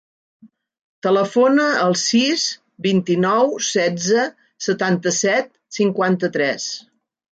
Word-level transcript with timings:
Telefona 1.07 1.65
al 1.81 1.93
sis, 2.03 2.45
vint-i-nou, 2.87 3.53
setze, 3.67 4.25
setanta-set, 4.69 5.53
cinquanta-tres. 5.79 6.67